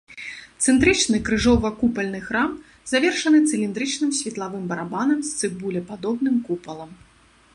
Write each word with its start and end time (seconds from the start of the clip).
Цэнтрычны 0.67 1.17
крыжова-купальны 1.27 2.21
храм, 2.29 2.55
завершаны 2.93 3.41
цыліндрычным 3.49 4.11
светлавым 4.21 4.63
барабанам 4.71 5.19
з 5.27 5.35
цыбулепадобным 5.39 6.37
купалам. 6.49 6.91